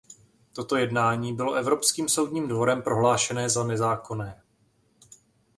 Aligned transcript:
Toto 0.53 0.75
jednání 0.75 1.33
bylo 1.35 1.53
Evropským 1.53 2.09
soudním 2.09 2.47
dvorem 2.47 2.81
prohlášené 2.81 3.49
za 3.49 3.63
nezákonné. 3.63 4.41